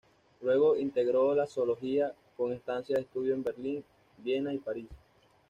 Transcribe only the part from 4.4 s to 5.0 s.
y París.